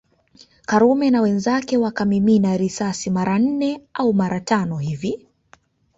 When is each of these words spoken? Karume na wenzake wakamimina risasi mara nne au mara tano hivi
Karume 0.65 1.09
na 1.09 1.21
wenzake 1.21 1.77
wakamimina 1.77 2.57
risasi 2.57 3.09
mara 3.09 3.39
nne 3.39 3.81
au 3.93 4.13
mara 4.13 4.39
tano 4.39 4.77
hivi 4.77 5.27